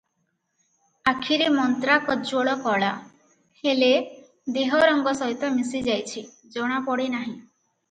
[1.11, 2.89] ଆଖିରେ ମନ୍ତ୍ରା କଜ୍ୱଳ କଳା,
[3.61, 3.91] ହେଲେ
[4.57, 6.27] ଦେହ ରଙ୍ଗ ସହିତ ମିଶି ଯାଇଛି,
[6.59, 7.33] ଜଣା ପଡ଼େ ନାହିଁ।